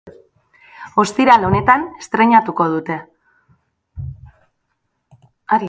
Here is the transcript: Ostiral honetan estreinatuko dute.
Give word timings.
Ostiral 1.01 1.45
honetan 1.49 1.85
estreinatuko 2.05 2.67
dute. 2.77 2.99